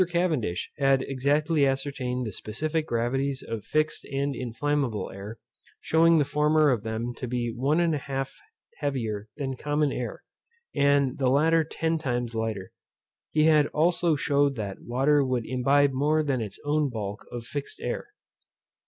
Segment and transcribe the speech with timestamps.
[0.09, 5.37] Cavendish had exactly ascertained the specific gravities of fixed and inflammable air,
[5.79, 8.39] shewing the former of them to be 1 1/2
[8.77, 10.23] heavier than common air,
[10.73, 12.71] and the latter ten times lighter.
[13.29, 18.07] He also shewed that water would imbibe more than its own bulk of fixed air.